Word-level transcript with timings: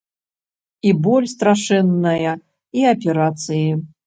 І 0.91 0.93
боль 1.07 1.27
страшэнная, 1.33 2.33
і 2.81 2.89
аперацыі. 2.95 3.69